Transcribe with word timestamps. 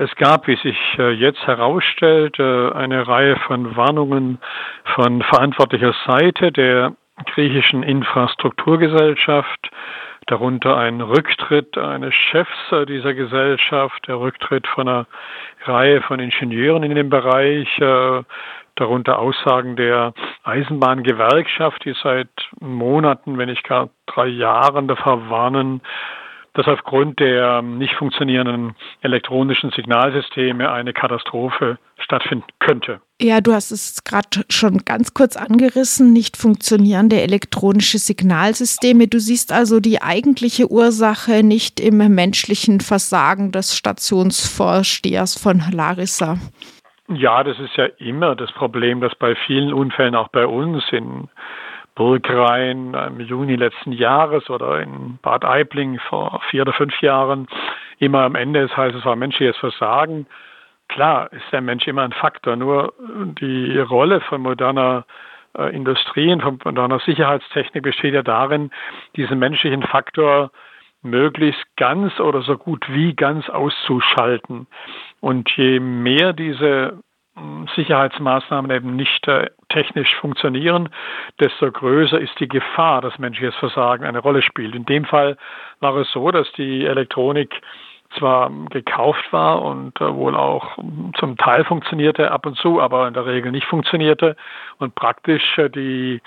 Es 0.00 0.16
gab, 0.16 0.46
wie 0.46 0.56
sich 0.56 0.78
äh, 0.98 1.10
jetzt 1.10 1.46
herausstellt, 1.46 2.38
äh, 2.38 2.70
eine 2.72 3.06
Reihe 3.06 3.36
von 3.36 3.76
Warnungen 3.76 4.38
von 4.94 5.20
verantwortlicher 5.20 5.94
Seite 6.06 6.50
der 6.50 6.94
griechischen 7.26 7.82
Infrastrukturgesellschaft, 7.82 9.70
darunter 10.26 10.78
ein 10.78 11.02
Rücktritt 11.02 11.76
eines 11.76 12.14
Chefs 12.14 12.72
äh, 12.72 12.86
dieser 12.86 13.12
Gesellschaft, 13.12 14.08
der 14.08 14.18
Rücktritt 14.18 14.66
von 14.68 14.88
einer 14.88 15.06
Reihe 15.64 16.00
von 16.00 16.18
Ingenieuren 16.18 16.82
in 16.82 16.94
dem 16.94 17.10
Bereich, 17.10 17.68
darunter 18.76 19.18
Aussagen 19.18 19.76
der 19.76 20.14
Eisenbahngewerkschaft, 20.44 21.84
die 21.84 21.94
seit 22.02 22.30
Monaten, 22.58 23.36
wenn 23.36 23.50
nicht 23.50 23.64
gar 23.64 23.90
drei 24.06 24.28
Jahren 24.28 24.88
davor 24.88 25.28
warnen, 25.28 25.82
dass 26.54 26.66
aufgrund 26.66 27.20
der 27.20 27.62
nicht 27.62 27.94
funktionierenden 27.94 28.74
elektronischen 29.02 29.70
Signalsysteme 29.70 30.70
eine 30.70 30.92
Katastrophe 30.92 31.78
stattfinden 31.98 32.46
könnte. 32.58 33.00
Ja, 33.20 33.40
du 33.40 33.52
hast 33.52 33.70
es 33.70 34.02
gerade 34.04 34.44
schon 34.48 34.78
ganz 34.84 35.14
kurz 35.14 35.36
angerissen, 35.36 36.12
nicht 36.12 36.36
funktionierende 36.36 37.20
elektronische 37.20 37.98
Signalsysteme. 37.98 39.08
Du 39.08 39.20
siehst 39.20 39.52
also 39.52 39.78
die 39.78 40.02
eigentliche 40.02 40.70
Ursache 40.70 41.42
nicht 41.42 41.80
im 41.80 41.98
menschlichen 42.14 42.80
Versagen 42.80 43.52
des 43.52 43.76
Stationsvorstehers 43.76 45.40
von 45.40 45.62
Larissa. 45.72 46.38
Ja, 47.08 47.42
das 47.42 47.58
ist 47.58 47.76
ja 47.76 47.86
immer 47.98 48.36
das 48.36 48.52
Problem, 48.52 49.00
dass 49.00 49.14
bei 49.16 49.34
vielen 49.46 49.72
Unfällen 49.72 50.14
auch 50.14 50.28
bei 50.28 50.46
uns 50.46 50.82
in 50.92 51.28
Burgrhein 52.00 52.94
im 52.94 53.20
Juni 53.20 53.56
letzten 53.56 53.92
Jahres 53.92 54.48
oder 54.48 54.80
in 54.80 55.18
Bad 55.20 55.44
Aibling 55.44 55.98
vor 55.98 56.40
vier 56.48 56.62
oder 56.62 56.72
fünf 56.72 56.98
Jahren 57.02 57.46
immer 57.98 58.20
am 58.22 58.36
Ende 58.36 58.60
es 58.60 58.74
heißt, 58.74 58.96
es 58.96 59.04
war 59.04 59.16
menschliches 59.16 59.58
Versagen. 59.58 60.26
Klar 60.88 61.30
ist 61.30 61.44
der 61.52 61.60
Mensch 61.60 61.86
immer 61.86 62.00
ein 62.00 62.12
Faktor, 62.12 62.56
nur 62.56 62.94
die 63.38 63.78
Rolle 63.78 64.22
von 64.22 64.40
moderner 64.40 65.04
äh, 65.58 65.76
Industrie 65.76 66.32
und 66.32 66.40
von 66.40 66.58
moderner 66.64 67.00
Sicherheitstechnik 67.00 67.82
besteht 67.82 68.14
ja 68.14 68.22
darin, 68.22 68.70
diesen 69.16 69.38
menschlichen 69.38 69.82
Faktor 69.82 70.52
möglichst 71.02 71.66
ganz 71.76 72.18
oder 72.18 72.40
so 72.40 72.56
gut 72.56 72.86
wie 72.88 73.12
ganz 73.12 73.50
auszuschalten. 73.50 74.68
Und 75.20 75.50
je 75.54 75.80
mehr 75.80 76.32
diese 76.32 76.98
Sicherheitsmaßnahmen 77.74 78.70
eben 78.70 78.96
nicht 78.96 79.26
äh, 79.28 79.50
technisch 79.68 80.14
funktionieren, 80.16 80.88
desto 81.38 81.70
größer 81.70 82.18
ist 82.18 82.38
die 82.40 82.48
Gefahr, 82.48 83.00
dass 83.00 83.18
menschliches 83.18 83.54
Versagen 83.56 84.04
eine 84.04 84.18
Rolle 84.18 84.42
spielt. 84.42 84.74
In 84.74 84.84
dem 84.84 85.04
Fall 85.04 85.36
war 85.80 85.96
es 85.96 86.10
so, 86.10 86.30
dass 86.30 86.50
die 86.52 86.84
Elektronik 86.84 87.60
zwar 88.18 88.50
gekauft 88.70 89.32
war 89.32 89.62
und 89.62 90.00
äh, 90.00 90.14
wohl 90.14 90.34
auch 90.34 90.76
zum 91.18 91.36
Teil 91.36 91.64
funktionierte 91.64 92.30
ab 92.32 92.46
und 92.46 92.56
zu, 92.56 92.80
aber 92.80 93.06
in 93.06 93.14
der 93.14 93.26
Regel 93.26 93.52
nicht 93.52 93.66
funktionierte 93.66 94.36
und 94.78 94.94
praktisch 94.94 95.58
äh, 95.58 95.70
die 95.70 96.20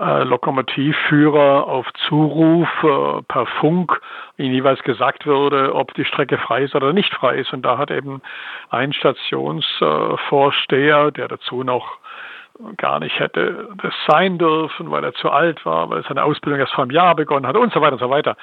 äh, 0.00 0.24
Lokomotivführer 0.24 1.66
auf 1.66 1.86
Zuruf 2.08 2.68
äh, 2.82 3.22
per 3.28 3.46
Funk 3.46 4.00
ihnen 4.38 4.54
jeweils 4.54 4.82
gesagt 4.82 5.26
wurde, 5.26 5.74
ob 5.74 5.92
die 5.94 6.04
Strecke 6.04 6.38
frei 6.38 6.64
ist 6.64 6.74
oder 6.74 6.92
nicht 6.92 7.14
frei 7.14 7.36
ist. 7.36 7.52
Und 7.52 7.62
da 7.62 7.78
hat 7.78 7.90
eben 7.90 8.20
ein 8.70 8.92
Stationsvorsteher, 8.92 11.10
der 11.10 11.28
dazu 11.28 11.62
noch 11.62 11.98
gar 12.76 13.00
nicht 13.00 13.18
hätte 13.18 13.68
das 13.82 13.94
sein 14.06 14.38
dürfen, 14.38 14.90
weil 14.90 15.04
er 15.04 15.14
zu 15.14 15.30
alt 15.30 15.64
war, 15.64 15.90
weil 15.90 16.04
seine 16.04 16.24
Ausbildung 16.24 16.60
erst 16.60 16.72
vor 16.72 16.84
einem 16.84 16.92
Jahr 16.92 17.14
begonnen 17.14 17.46
hat 17.46 17.56
und 17.56 17.72
so 17.72 17.80
weiter 17.80 17.94
und 17.94 18.00
so 18.00 18.10
weiter. 18.10 18.36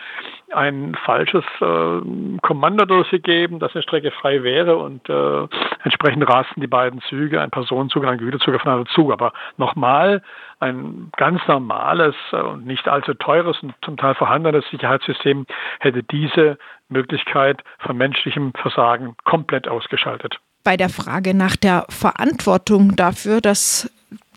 Ein 0.52 0.96
falsches 1.06 1.44
äh, 1.62 2.40
Kommando 2.42 2.86
durchgegeben, 2.86 3.60
dass 3.60 3.74
eine 3.74 3.84
Strecke 3.84 4.12
frei 4.12 4.44
wäre 4.44 4.78
und 4.78 5.08
äh, 5.10 5.48
entsprechend 5.84 6.28
rasten 6.28 6.62
die 6.62 6.68
beiden 6.68 7.02
Züge, 7.02 7.42
ein 7.42 7.52
Personenzug 7.52 8.04
und 8.04 8.10
ein 8.10 8.18
Güterzug 8.18 8.56
aufeinander 8.56 8.90
zu. 8.94 9.12
Aber 9.12 9.34
nochmal, 9.58 10.22
ein 10.60 11.12
ganz 11.16 11.42
normales 11.48 12.16
äh, 12.32 12.38
und 12.38 12.66
nicht 12.66 12.88
allzu 12.88 13.14
teures 13.14 13.62
und 13.62 13.74
zum 13.84 13.98
Teil 13.98 14.16
vorhandenes 14.16 14.66
Sicherheitssystem 14.72 15.46
hätte 15.80 16.04
diese 16.04 16.58
Möglichkeit 16.90 17.64
von 17.80 17.98
menschlichem 17.98 18.54
Versagen 18.54 19.16
komplett 19.24 19.68
ausgeschaltet 19.68 20.40
bei 20.64 20.78
der 20.78 20.90
Frage 20.90 21.34
nach 21.34 21.56
der 21.56 21.86
Verantwortung 21.90 22.96
dafür, 22.96 23.42
dass 23.42 23.90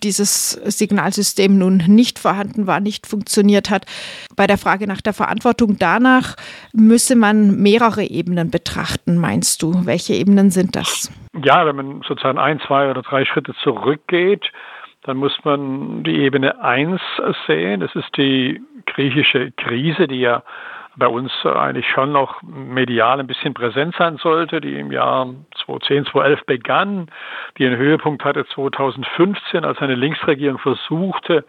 dieses 0.02 0.52
Signalsystem 0.52 1.58
nun 1.58 1.78
nicht 1.86 2.18
vorhanden 2.18 2.66
war, 2.66 2.80
nicht 2.80 3.06
funktioniert 3.06 3.70
hat. 3.70 3.86
Bei 4.36 4.46
der 4.46 4.58
Frage 4.58 4.86
nach 4.86 5.00
der 5.00 5.12
Verantwortung 5.12 5.76
danach 5.78 6.36
müsse 6.72 7.16
man 7.16 7.56
mehrere 7.62 8.04
Ebenen 8.04 8.50
betrachten, 8.50 9.16
meinst 9.16 9.62
du? 9.62 9.86
Welche 9.86 10.14
Ebenen 10.14 10.50
sind 10.50 10.76
das? 10.76 11.10
Ja, 11.44 11.64
wenn 11.66 11.76
man 11.76 12.02
sozusagen 12.06 12.38
ein, 12.38 12.60
zwei 12.60 12.90
oder 12.90 13.02
drei 13.02 13.24
Schritte 13.24 13.54
zurückgeht, 13.62 14.50
dann 15.04 15.16
muss 15.16 15.32
man 15.44 16.04
die 16.04 16.16
Ebene 16.16 16.62
1 16.62 17.00
sehen. 17.46 17.80
Das 17.80 17.94
ist 17.94 18.16
die 18.16 18.60
griechische 18.86 19.50
Krise, 19.52 20.06
die 20.06 20.20
ja 20.20 20.42
bei 20.96 21.06
uns 21.06 21.32
eigentlich 21.44 21.88
schon 21.88 22.12
noch 22.12 22.42
medial 22.42 23.20
ein 23.20 23.26
bisschen 23.26 23.54
präsent 23.54 23.94
sein 23.96 24.18
sollte, 24.18 24.60
die 24.60 24.78
im 24.78 24.92
Jahr 24.92 25.26
2010, 25.64 26.06
2011 26.06 26.46
begann, 26.46 27.10
die 27.58 27.66
einen 27.66 27.76
Höhepunkt 27.76 28.24
hatte 28.24 28.44
2015, 28.46 29.64
als 29.64 29.78
eine 29.78 29.94
Linksregierung 29.94 30.58
versuchte, 30.58 31.44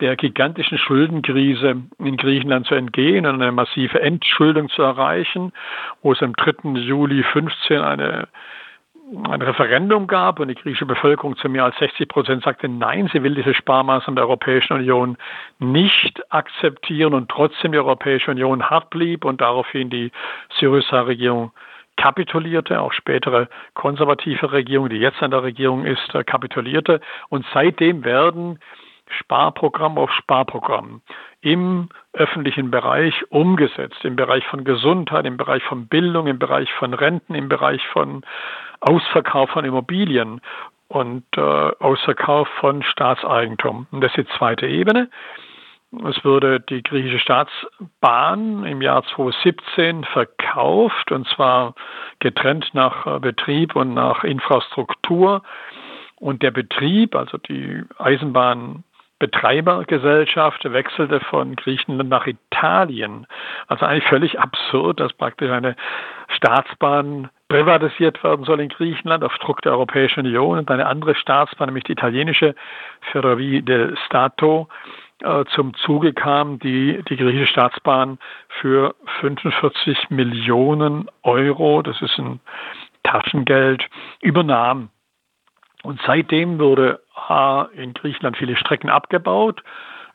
der 0.00 0.16
gigantischen 0.16 0.78
Schuldenkrise 0.78 1.82
in 1.98 2.16
Griechenland 2.16 2.66
zu 2.66 2.74
entgehen 2.76 3.26
und 3.26 3.42
eine 3.42 3.50
massive 3.50 4.00
Entschuldung 4.00 4.68
zu 4.68 4.82
erreichen, 4.82 5.52
wo 6.02 6.12
es 6.12 6.22
am 6.22 6.34
3. 6.34 6.78
Juli 6.78 7.24
15 7.24 7.80
eine 7.80 8.28
ein 9.24 9.40
Referendum 9.40 10.06
gab 10.06 10.38
und 10.38 10.48
die 10.48 10.54
griechische 10.54 10.84
Bevölkerung 10.84 11.36
zu 11.36 11.48
mehr 11.48 11.64
als 11.64 11.78
60 11.78 12.08
Prozent 12.08 12.44
sagte, 12.44 12.68
nein, 12.68 13.08
sie 13.12 13.22
will 13.22 13.34
diese 13.34 13.54
Sparmaßnahmen 13.54 14.16
der 14.16 14.26
Europäischen 14.26 14.74
Union 14.74 15.16
nicht 15.58 16.20
akzeptieren 16.30 17.14
und 17.14 17.30
trotzdem 17.30 17.72
die 17.72 17.78
Europäische 17.78 18.30
Union 18.30 18.68
hart 18.68 18.90
blieb 18.90 19.24
und 19.24 19.40
daraufhin 19.40 19.88
die 19.88 20.12
Syriza-Regierung 20.58 21.52
kapitulierte, 21.96 22.80
auch 22.80 22.92
spätere 22.92 23.48
konservative 23.74 24.52
Regierung, 24.52 24.88
die 24.88 24.96
jetzt 24.98 25.22
an 25.22 25.32
der 25.32 25.42
Regierung 25.42 25.84
ist, 25.84 26.12
kapitulierte. 26.26 27.00
Und 27.28 27.44
seitdem 27.52 28.04
werden 28.04 28.60
Sparprogramm 29.10 29.98
auf 29.98 30.12
Sparprogramm 30.12 31.02
im 31.40 31.88
öffentlichen 32.12 32.70
Bereich 32.70 33.14
umgesetzt, 33.30 34.04
im 34.04 34.16
Bereich 34.16 34.44
von 34.46 34.64
Gesundheit, 34.64 35.24
im 35.24 35.36
Bereich 35.36 35.62
von 35.62 35.86
Bildung, 35.86 36.26
im 36.26 36.38
Bereich 36.38 36.72
von 36.72 36.94
Renten, 36.94 37.34
im 37.34 37.48
Bereich 37.48 37.86
von 37.88 38.22
Ausverkauf 38.80 39.50
von 39.50 39.64
Immobilien 39.64 40.40
und 40.88 41.24
äh, 41.36 41.40
Ausverkauf 41.40 42.48
von 42.60 42.82
Staatseigentum. 42.82 43.86
Und 43.90 44.00
das 44.00 44.10
ist 44.16 44.28
die 44.28 44.38
zweite 44.38 44.66
Ebene. 44.66 45.10
Es 46.04 46.22
wurde 46.22 46.60
die 46.60 46.82
griechische 46.82 47.18
Staatsbahn 47.18 48.64
im 48.64 48.82
Jahr 48.82 49.04
2017 49.04 50.04
verkauft 50.04 51.10
und 51.12 51.26
zwar 51.28 51.74
getrennt 52.18 52.68
nach 52.74 53.06
äh, 53.06 53.18
Betrieb 53.20 53.74
und 53.74 53.94
nach 53.94 54.24
Infrastruktur. 54.24 55.42
Und 56.16 56.42
der 56.42 56.50
Betrieb, 56.50 57.14
also 57.14 57.38
die 57.38 57.84
Eisenbahn 57.96 58.82
Betreibergesellschaft 59.18 60.64
wechselte 60.72 61.20
von 61.20 61.56
Griechenland 61.56 62.08
nach 62.08 62.26
Italien. 62.26 63.26
Also 63.66 63.84
eigentlich 63.84 64.04
völlig 64.04 64.38
absurd, 64.38 65.00
dass 65.00 65.12
praktisch 65.12 65.50
eine 65.50 65.74
Staatsbahn 66.28 67.28
privatisiert 67.48 68.22
werden 68.22 68.44
soll 68.44 68.60
in 68.60 68.68
Griechenland 68.68 69.24
auf 69.24 69.36
Druck 69.38 69.62
der 69.62 69.72
Europäischen 69.72 70.20
Union 70.20 70.58
und 70.58 70.70
eine 70.70 70.86
andere 70.86 71.14
Staatsbahn, 71.14 71.68
nämlich 71.68 71.84
die 71.84 71.92
italienische 71.92 72.54
Ferrovie 73.10 73.62
del 73.62 73.96
Stato, 74.06 74.68
äh, 75.22 75.44
zum 75.54 75.74
Zuge 75.74 76.12
kam, 76.12 76.58
die 76.60 77.02
die 77.08 77.16
griechische 77.16 77.46
Staatsbahn 77.46 78.18
für 78.60 78.94
45 79.20 80.10
Millionen 80.10 81.10
Euro, 81.22 81.82
das 81.82 82.00
ist 82.02 82.18
ein 82.18 82.40
Taschengeld, 83.02 83.84
übernahm. 84.20 84.90
Und 85.82 86.00
seitdem 86.06 86.58
wurde 86.58 87.00
in 87.72 87.94
Griechenland 87.94 88.36
viele 88.36 88.56
Strecken 88.56 88.90
abgebaut. 88.90 89.62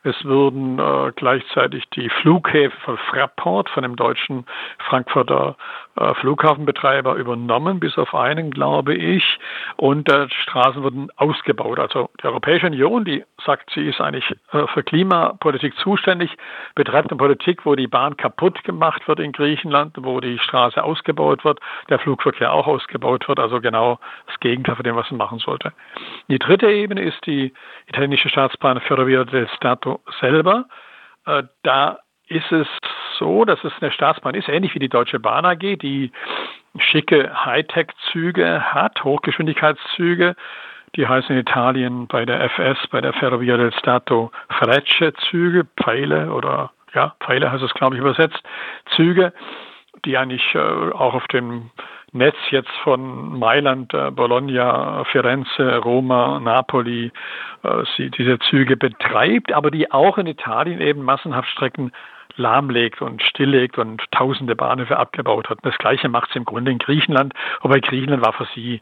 Es 0.03 0.25
wurden 0.25 0.79
äh, 0.79 1.13
gleichzeitig 1.15 1.89
die 1.91 2.09
Flughäfen 2.09 2.77
von 2.83 2.97
Fraport, 2.97 3.69
von 3.69 3.83
dem 3.83 3.95
deutschen 3.95 4.45
Frankfurter 4.79 5.55
äh, 5.95 6.13
Flughafenbetreiber, 6.15 7.15
übernommen, 7.15 7.79
bis 7.79 7.97
auf 7.97 8.13
einen, 8.13 8.51
glaube 8.51 8.95
ich. 8.95 9.39
Und 9.77 10.11
äh, 10.11 10.27
Straßen 10.29 10.83
wurden 10.83 11.09
ausgebaut. 11.15 11.79
Also 11.79 12.09
die 12.21 12.25
Europäische 12.25 12.67
Union, 12.67 13.05
die 13.05 13.23
sagt, 13.45 13.69
sie 13.73 13.87
ist 13.87 14.01
eigentlich 14.01 14.29
äh, 14.51 14.67
für 14.73 14.83
Klimapolitik 14.83 15.73
zuständig, 15.77 16.35
betreibt 16.75 17.11
eine 17.11 17.17
Politik, 17.17 17.65
wo 17.65 17.75
die 17.75 17.87
Bahn 17.87 18.17
kaputt 18.17 18.63
gemacht 18.63 19.07
wird 19.07 19.19
in 19.19 19.31
Griechenland, 19.31 19.95
wo 20.01 20.19
die 20.19 20.37
Straße 20.39 20.83
ausgebaut 20.83 21.45
wird, 21.45 21.59
der 21.89 21.99
Flugverkehr 21.99 22.51
auch 22.51 22.67
ausgebaut 22.67 23.27
wird. 23.29 23.39
Also 23.39 23.61
genau 23.61 23.99
das 24.27 24.39
Gegenteil 24.41 24.75
von 24.75 24.83
dem, 24.83 24.95
was 24.95 25.09
man 25.11 25.19
machen 25.19 25.39
sollte. 25.39 25.71
Die 26.27 26.39
dritte 26.39 26.69
Ebene 26.69 27.01
ist 27.01 27.25
die 27.25 27.53
italienische 27.87 28.29
Staatsbahn 28.29 28.81
Ferrovia 28.81 29.23
del 29.23 29.47
Stato 29.55 29.92
selber. 30.19 30.65
Äh, 31.25 31.43
da 31.63 31.99
ist 32.27 32.51
es 32.51 32.67
so, 33.17 33.45
dass 33.45 33.63
es 33.63 33.73
eine 33.81 33.91
Staatsbahn 33.91 34.35
ist, 34.35 34.49
ähnlich 34.49 34.73
wie 34.75 34.79
die 34.79 34.89
Deutsche 34.89 35.19
Bahn 35.19 35.45
AG, 35.45 35.77
die 35.77 36.11
schicke 36.77 37.45
Hightech-Züge 37.45 38.73
hat, 38.73 39.03
Hochgeschwindigkeitszüge. 39.03 40.35
Die 40.95 41.07
heißen 41.07 41.31
in 41.35 41.41
Italien 41.41 42.07
bei 42.07 42.25
der 42.25 42.41
FS, 42.49 42.87
bei 42.89 43.01
der 43.01 43.13
Ferrovia 43.13 43.57
del 43.57 43.73
Stato 43.73 44.31
Frecce-Züge, 44.49 45.65
Pfeile 45.81 46.31
oder 46.31 46.71
ja, 46.93 47.15
Pfeile 47.19 47.51
heißt 47.51 47.63
es, 47.63 47.73
glaube 47.73 47.95
ich, 47.95 48.01
übersetzt, 48.01 48.41
Züge, 48.95 49.33
die 50.05 50.17
eigentlich 50.17 50.53
äh, 50.53 50.59
auch 50.59 51.15
auf 51.15 51.27
dem 51.27 51.71
Netz 52.13 52.35
jetzt 52.51 52.71
von 52.83 53.37
Mailand, 53.39 53.93
äh, 53.93 54.11
Bologna, 54.11 55.03
Firenze, 55.05 55.77
Roma, 55.77 56.39
Napoli 56.39 57.11
äh, 57.63 57.83
sie 57.97 58.11
diese 58.11 58.39
Züge 58.39 58.77
betreibt, 58.77 59.51
aber 59.51 59.71
die 59.71 59.91
auch 59.91 60.17
in 60.17 60.27
Italien 60.27 60.79
eben 60.79 61.03
massenhaft 61.03 61.49
Strecken 61.49 61.91
lahmlegt 62.35 63.01
und 63.01 63.21
stilllegt 63.21 63.77
und 63.77 64.01
tausende 64.11 64.55
Bahnhöfe 64.55 64.97
abgebaut 64.97 65.49
hat. 65.49 65.59
Das 65.63 65.77
Gleiche 65.77 66.09
macht 66.09 66.29
es 66.29 66.35
im 66.35 66.45
Grunde 66.45 66.71
in 66.71 66.79
Griechenland, 66.79 67.33
wobei 67.61 67.79
Griechenland 67.79 68.23
war 68.23 68.33
für 68.33 68.47
sie 68.55 68.81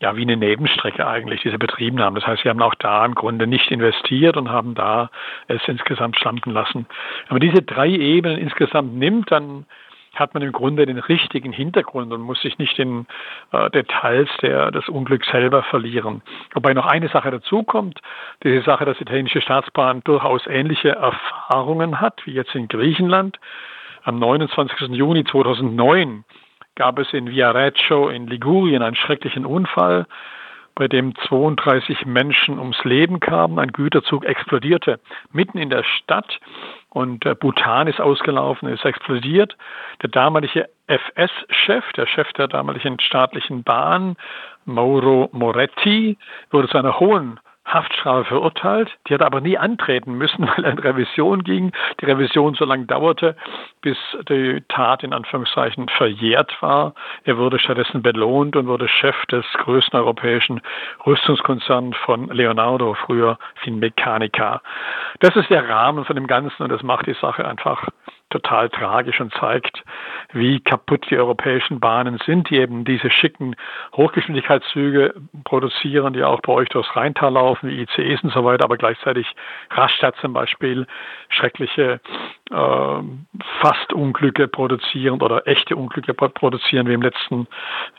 ja 0.00 0.16
wie 0.16 0.22
eine 0.22 0.36
Nebenstrecke 0.36 1.06
eigentlich, 1.06 1.42
diese 1.42 1.58
Betriebnahme. 1.58 2.18
Das 2.18 2.28
heißt, 2.28 2.42
sie 2.42 2.48
haben 2.48 2.60
auch 2.62 2.74
da 2.74 3.04
im 3.04 3.14
Grunde 3.14 3.46
nicht 3.46 3.70
investiert 3.70 4.36
und 4.36 4.50
haben 4.50 4.74
da 4.74 5.10
es 5.48 5.60
insgesamt 5.66 6.18
schlampen 6.18 6.52
lassen. 6.52 6.86
Aber 7.28 7.38
diese 7.38 7.62
drei 7.62 7.88
Ebenen 7.88 8.38
insgesamt 8.38 8.94
nimmt, 8.94 9.30
dann 9.30 9.66
hat 10.14 10.34
man 10.34 10.42
im 10.42 10.52
Grunde 10.52 10.86
den 10.86 10.98
richtigen 10.98 11.52
Hintergrund 11.52 12.12
und 12.12 12.20
muss 12.20 12.40
sich 12.40 12.58
nicht 12.58 12.78
in 12.78 13.06
äh, 13.52 13.70
Details 13.70 14.28
der, 14.42 14.70
des 14.70 14.88
Unglücks 14.88 15.28
selber 15.30 15.62
verlieren. 15.62 16.22
Wobei 16.52 16.74
noch 16.74 16.86
eine 16.86 17.08
Sache 17.08 17.30
dazukommt, 17.30 18.00
diese 18.42 18.62
Sache, 18.62 18.84
dass 18.84 18.96
die 18.98 19.02
italienische 19.02 19.40
Staatsbahn 19.40 20.02
durchaus 20.04 20.46
ähnliche 20.46 20.90
Erfahrungen 20.90 22.00
hat, 22.00 22.20
wie 22.24 22.32
jetzt 22.32 22.54
in 22.54 22.68
Griechenland. 22.68 23.38
Am 24.04 24.18
29. 24.18 24.88
Juni 24.90 25.24
2009 25.24 26.24
gab 26.74 26.98
es 26.98 27.12
in 27.12 27.30
Viareggio 27.30 28.08
in 28.08 28.26
Ligurien 28.26 28.82
einen 28.82 28.96
schrecklichen 28.96 29.46
Unfall 29.46 30.06
bei 30.74 30.88
dem 30.88 31.14
32 31.28 32.04
Menschen 32.04 32.58
ums 32.58 32.82
Leben 32.84 33.20
kamen. 33.20 33.58
Ein 33.58 33.72
Güterzug 33.72 34.24
explodierte 34.24 35.00
mitten 35.32 35.58
in 35.58 35.70
der 35.70 35.84
Stadt 35.84 36.40
und 36.94 37.26
äh, 37.26 37.34
Bhutan 37.34 37.88
ist 37.88 38.00
ausgelaufen, 38.00 38.68
ist 38.68 38.84
explodiert. 38.84 39.56
Der 40.02 40.10
damalige 40.10 40.68
FS-Chef, 40.86 41.84
der 41.92 42.06
Chef 42.06 42.32
der 42.34 42.46
damaligen 42.46 43.00
staatlichen 43.00 43.64
Bahn, 43.64 44.16
Mauro 44.64 45.28
Moretti, 45.32 46.16
wurde 46.50 46.68
zu 46.68 46.78
einer 46.78 46.98
hohen 47.00 47.40
Haftstrafe 47.64 48.24
verurteilt. 48.24 48.90
Die 49.08 49.14
hat 49.14 49.20
er 49.20 49.26
aber 49.26 49.40
nie 49.40 49.58
antreten 49.58 50.14
müssen, 50.14 50.46
weil 50.56 50.64
er 50.64 50.72
in 50.72 50.78
Revision 50.78 51.42
ging. 51.44 51.72
Die 52.00 52.04
Revision 52.04 52.54
so 52.54 52.64
lange 52.64 52.86
dauerte, 52.86 53.36
bis 53.80 53.96
die 54.28 54.62
Tat 54.68 55.02
in 55.02 55.12
Anführungszeichen 55.12 55.88
verjährt 55.88 56.60
war. 56.60 56.94
Er 57.24 57.38
wurde 57.38 57.58
stattdessen 57.58 58.02
belohnt 58.02 58.56
und 58.56 58.66
wurde 58.66 58.88
Chef 58.88 59.16
des 59.26 59.44
größten 59.58 59.98
europäischen 59.98 60.60
Rüstungskonzerns 61.06 61.96
von 61.98 62.28
Leonardo, 62.28 62.94
früher 62.94 63.38
Finmeccanica. 63.56 64.62
Das 65.20 65.34
ist 65.36 65.50
der 65.50 65.68
Rahmen 65.68 66.04
von 66.04 66.16
dem 66.16 66.26
Ganzen 66.26 66.62
und 66.62 66.70
das 66.70 66.82
macht 66.82 67.06
die 67.06 67.14
Sache 67.14 67.46
einfach 67.46 67.88
total 68.34 68.68
tragisch 68.68 69.20
und 69.20 69.32
zeigt, 69.34 69.84
wie 70.32 70.58
kaputt 70.60 71.06
die 71.08 71.16
europäischen 71.16 71.78
Bahnen 71.78 72.18
sind, 72.26 72.50
die 72.50 72.56
eben 72.56 72.84
diese 72.84 73.10
schicken 73.10 73.54
Hochgeschwindigkeitszüge 73.96 75.14
produzieren, 75.44 76.12
die 76.14 76.24
auch 76.24 76.40
bei 76.40 76.52
euch 76.52 76.68
durchs 76.68 76.94
Rheintal 76.96 77.32
laufen, 77.32 77.70
wie 77.70 77.82
ICEs 77.82 78.24
und 78.24 78.32
so 78.32 78.44
weiter, 78.44 78.64
aber 78.64 78.76
gleichzeitig 78.76 79.26
Rastatt 79.70 80.16
zum 80.16 80.32
Beispiel 80.32 80.86
schreckliche 81.28 82.00
äh, 82.50 83.02
Fast-Unglücke 83.60 84.48
produzieren 84.48 85.22
oder 85.22 85.46
echte 85.46 85.76
Unglücke 85.76 86.12
produzieren, 86.12 86.88
wie 86.88 86.94
im 86.94 87.02
letzten 87.02 87.46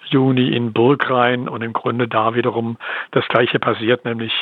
Juni 0.07 0.49
in 0.49 0.73
Burgrhein 0.73 1.47
und 1.47 1.61
im 1.61 1.71
Grunde 1.71 2.09
da 2.09 2.35
wiederum 2.35 2.77
das 3.11 3.25
Gleiche 3.29 3.59
passiert, 3.59 4.03
nämlich 4.03 4.33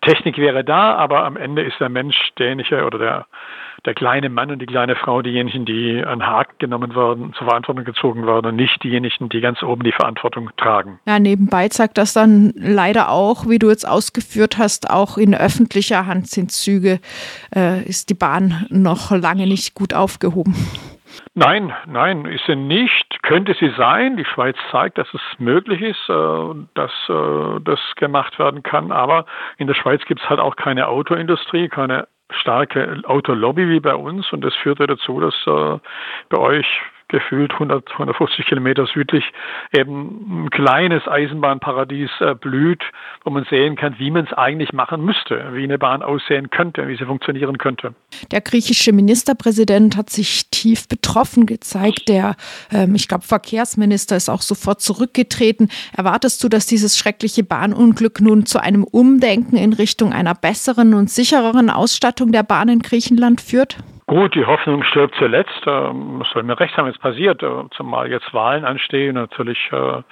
Technik 0.00 0.38
wäre 0.38 0.64
da, 0.64 0.96
aber 0.96 1.24
am 1.24 1.36
Ende 1.36 1.62
ist 1.62 1.78
der 1.78 1.88
Mensch 1.88 2.32
derjenige 2.38 2.84
oder 2.84 2.98
der 2.98 3.26
der 3.86 3.94
kleine 3.94 4.28
Mann 4.28 4.50
und 4.50 4.60
die 4.60 4.66
kleine 4.66 4.96
Frau 4.96 5.22
diejenigen, 5.22 5.64
die 5.64 6.02
an 6.04 6.26
Haken 6.26 6.56
genommen 6.58 6.94
werden, 6.94 7.32
zur 7.34 7.46
Verantwortung 7.46 7.84
gezogen 7.84 8.26
werden 8.26 8.46
und 8.46 8.56
nicht 8.56 8.82
diejenigen, 8.82 9.28
die 9.28 9.40
ganz 9.40 9.62
oben 9.62 9.84
die 9.84 9.92
Verantwortung 9.92 10.50
tragen. 10.56 10.98
Ja, 11.06 11.18
nebenbei 11.18 11.68
zeigt 11.68 11.96
das 11.96 12.12
dann 12.12 12.52
leider 12.56 13.10
auch, 13.10 13.48
wie 13.48 13.58
du 13.58 13.70
jetzt 13.70 13.88
ausgeführt 13.88 14.58
hast, 14.58 14.90
auch 14.90 15.16
in 15.16 15.34
öffentlicher 15.34 16.06
Hand 16.06 16.26
sind 16.28 16.50
Züge, 16.50 17.00
äh, 17.54 17.82
ist 17.84 18.10
die 18.10 18.14
Bahn 18.14 18.66
noch 18.68 19.12
lange 19.12 19.46
nicht 19.46 19.74
gut 19.74 19.94
aufgehoben. 19.94 20.54
Nein, 21.34 21.72
nein, 21.86 22.24
ist 22.24 22.44
sie 22.46 22.56
nicht. 22.56 23.22
Könnte 23.22 23.54
sie 23.58 23.70
sein. 23.76 24.16
Die 24.16 24.24
Schweiz 24.24 24.56
zeigt, 24.70 24.98
dass 24.98 25.08
es 25.12 25.20
möglich 25.38 25.82
ist, 25.82 26.08
äh, 26.08 26.54
dass 26.74 26.90
äh, 27.08 27.60
das 27.62 27.78
gemacht 27.96 28.38
werden 28.38 28.62
kann. 28.62 28.90
Aber 28.90 29.26
in 29.58 29.66
der 29.66 29.74
Schweiz 29.74 30.02
gibt 30.06 30.20
es 30.22 30.28
halt 30.28 30.40
auch 30.40 30.56
keine 30.56 30.88
Autoindustrie, 30.88 31.68
keine 31.68 32.08
starke 32.30 33.02
Autolobby 33.04 33.68
wie 33.68 33.80
bei 33.80 33.94
uns. 33.94 34.32
Und 34.32 34.42
das 34.42 34.54
führte 34.54 34.86
dazu, 34.86 35.20
dass 35.20 35.34
äh, 35.46 35.78
bei 36.28 36.38
euch 36.38 36.66
gefühlt 37.08 37.52
100, 37.52 37.92
150 37.92 38.46
Kilometer 38.46 38.86
südlich 38.86 39.24
eben 39.72 40.44
ein 40.44 40.50
kleines 40.50 41.06
Eisenbahnparadies 41.06 42.10
äh, 42.20 42.34
blüht, 42.34 42.82
wo 43.24 43.30
man 43.30 43.44
sehen 43.44 43.76
kann, 43.76 43.96
wie 43.98 44.10
man 44.10 44.26
es 44.26 44.32
eigentlich 44.32 44.72
machen 44.72 45.04
müsste, 45.04 45.50
wie 45.52 45.64
eine 45.64 45.78
Bahn 45.78 46.02
aussehen 46.02 46.50
könnte, 46.50 46.88
wie 46.88 46.96
sie 46.96 47.04
funktionieren 47.04 47.58
könnte. 47.58 47.94
Der 48.32 48.40
griechische 48.40 48.92
Ministerpräsident 48.92 49.96
hat 49.96 50.10
sich 50.10 50.50
tief 50.50 50.88
betroffen 50.88 51.46
gezeigt. 51.46 52.08
Der, 52.08 52.34
ähm, 52.72 52.94
ich 52.94 53.08
glaube, 53.08 53.24
Verkehrsminister 53.24 54.16
ist 54.16 54.28
auch 54.28 54.42
sofort 54.42 54.80
zurückgetreten. 54.80 55.68
Erwartest 55.96 56.42
du, 56.42 56.48
dass 56.48 56.66
dieses 56.66 56.98
schreckliche 56.98 57.44
Bahnunglück 57.44 58.20
nun 58.20 58.46
zu 58.46 58.60
einem 58.60 58.84
Umdenken 58.84 59.56
in 59.56 59.72
Richtung 59.72 60.12
einer 60.12 60.34
besseren 60.34 60.94
und 60.94 61.10
sichereren 61.10 61.70
Ausstattung 61.70 62.32
der 62.32 62.42
Bahn 62.42 62.68
in 62.68 62.80
Griechenland 62.80 63.40
führt? 63.40 63.76
Gut, 64.08 64.36
die 64.36 64.46
Hoffnung 64.46 64.84
stirbt 64.84 65.16
zuletzt. 65.16 65.62
Ähm, 65.66 66.20
was 66.20 66.30
soll 66.30 66.44
mir 66.44 66.58
recht 66.58 66.76
haben, 66.76 66.86
jetzt 66.86 67.00
passiert, 67.00 67.42
äh, 67.42 67.64
zumal 67.76 68.08
jetzt 68.08 68.32
Wahlen 68.32 68.64
anstehen, 68.64 69.14
natürlich 69.14 69.58
äh, 69.72 70.02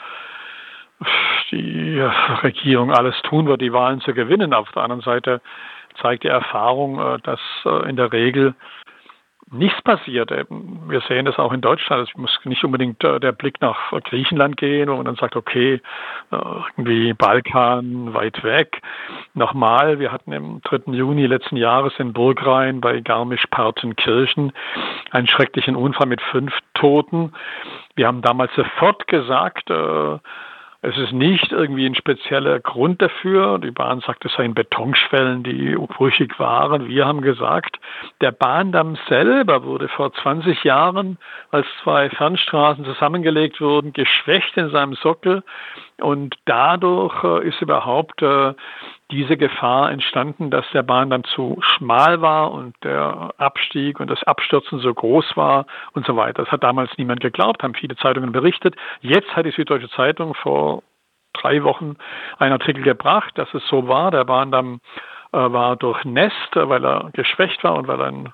die 1.52 2.00
Regierung 2.42 2.92
alles 2.92 3.14
tun 3.22 3.46
wird, 3.46 3.60
die 3.60 3.72
Wahlen 3.72 4.00
zu 4.00 4.12
gewinnen. 4.12 4.52
Auf 4.52 4.70
der 4.72 4.82
anderen 4.82 5.02
Seite 5.02 5.40
zeigt 6.02 6.24
die 6.24 6.28
Erfahrung, 6.28 6.98
äh, 6.98 7.18
dass 7.22 7.40
in 7.86 7.94
der 7.94 8.12
Regel 8.12 8.54
nichts 9.54 9.80
passiert. 9.82 10.30
Wir 10.30 11.00
sehen 11.08 11.24
das 11.24 11.38
auch 11.38 11.52
in 11.52 11.60
Deutschland. 11.60 12.08
Es 12.08 12.16
muss 12.16 12.38
nicht 12.44 12.64
unbedingt 12.64 13.02
äh, 13.04 13.20
der 13.20 13.32
Blick 13.32 13.60
nach 13.60 13.92
Griechenland 14.04 14.56
gehen, 14.56 14.88
wo 14.90 14.96
man 14.96 15.06
dann 15.06 15.16
sagt, 15.16 15.36
okay, 15.36 15.80
äh, 16.30 16.36
irgendwie 16.76 17.12
Balkan 17.14 18.12
weit 18.14 18.42
weg. 18.44 18.80
Nochmal, 19.34 19.98
wir 19.98 20.12
hatten 20.12 20.32
im 20.32 20.60
3. 20.62 20.92
Juni 20.92 21.26
letzten 21.26 21.56
Jahres 21.56 21.92
in 21.98 22.12
Burgrhein 22.12 22.80
bei 22.80 23.00
Garmisch-Partenkirchen 23.00 24.52
einen 25.10 25.26
schrecklichen 25.26 25.76
Unfall 25.76 26.06
mit 26.06 26.20
fünf 26.20 26.52
Toten. 26.74 27.32
Wir 27.94 28.06
haben 28.06 28.22
damals 28.22 28.54
sofort 28.54 29.06
gesagt, 29.06 29.70
äh, 29.70 30.18
es 30.86 30.98
ist 30.98 31.12
nicht 31.12 31.50
irgendwie 31.50 31.86
ein 31.86 31.94
spezieller 31.94 32.60
Grund 32.60 33.00
dafür. 33.00 33.58
Die 33.58 33.70
Bahn 33.70 34.00
sagt, 34.00 34.26
es 34.26 34.34
seien 34.34 34.52
Betonschwellen, 34.52 35.42
die 35.42 35.74
brüchig 35.76 36.38
waren. 36.38 36.88
Wir 36.88 37.06
haben 37.06 37.22
gesagt, 37.22 37.80
der 38.20 38.32
Bahndamm 38.32 38.98
selber 39.08 39.64
wurde 39.64 39.88
vor 39.88 40.12
20 40.12 40.62
Jahren, 40.62 41.16
als 41.50 41.66
zwei 41.82 42.10
Fernstraßen 42.10 42.84
zusammengelegt 42.84 43.62
wurden, 43.62 43.94
geschwächt 43.94 44.58
in 44.58 44.68
seinem 44.68 44.92
Sockel. 44.92 45.42
Und 46.00 46.36
dadurch 46.44 47.22
äh, 47.22 47.48
ist 47.48 47.60
überhaupt 47.62 48.20
äh, 48.22 48.54
diese 49.10 49.36
Gefahr 49.36 49.90
entstanden, 49.92 50.50
dass 50.50 50.64
der 50.72 50.82
Bahn 50.82 51.10
dann 51.10 51.24
zu 51.24 51.58
schmal 51.60 52.20
war 52.20 52.50
und 52.52 52.74
der 52.82 53.32
Abstieg 53.38 54.00
und 54.00 54.10
das 54.10 54.22
Abstürzen 54.24 54.80
so 54.80 54.92
groß 54.92 55.36
war 55.36 55.66
und 55.92 56.04
so 56.06 56.16
weiter. 56.16 56.42
Das 56.42 56.52
hat 56.52 56.64
damals 56.64 56.90
niemand 56.98 57.20
geglaubt, 57.20 57.62
haben 57.62 57.74
viele 57.74 57.96
Zeitungen 57.96 58.32
berichtet. 58.32 58.74
Jetzt 59.00 59.36
hat 59.36 59.46
die 59.46 59.52
Süddeutsche 59.52 59.90
Zeitung 59.90 60.34
vor 60.34 60.82
drei 61.34 61.62
Wochen 61.62 61.96
einen 62.38 62.52
Artikel 62.52 62.82
gebracht, 62.82 63.32
dass 63.36 63.52
es 63.54 63.66
so 63.68 63.86
war. 63.86 64.10
Der 64.10 64.24
Bahndamm 64.24 64.80
äh, 65.32 65.38
war 65.38 65.76
durchnässt, 65.76 66.54
weil 66.54 66.84
er 66.84 67.10
geschwächt 67.12 67.62
war 67.62 67.74
und 67.74 67.86
weil 67.86 68.00
ein 68.02 68.32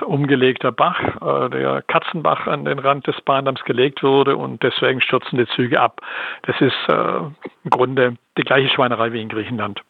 umgelegter 0.00 0.72
Bach, 0.72 1.00
äh, 1.00 1.50
der 1.50 1.82
Katzenbach, 1.82 2.46
an 2.46 2.64
den 2.64 2.78
Rand 2.78 3.06
des 3.06 3.20
Bahndamms 3.20 3.64
gelegt 3.64 4.02
wurde 4.02 4.36
und 4.36 4.62
deswegen 4.62 5.00
stürzen 5.00 5.38
die 5.38 5.46
Züge 5.48 5.80
ab. 5.80 6.00
Das 6.42 6.60
ist 6.60 6.76
äh, 6.88 7.18
im 7.64 7.70
Grunde 7.70 8.16
die 8.38 8.42
gleiche 8.42 8.68
Schweinerei 8.68 9.12
wie 9.12 9.20
in 9.20 9.28
Griechenland. 9.28 9.82